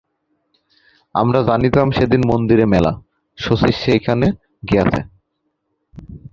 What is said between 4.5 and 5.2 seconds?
গিয়াছে।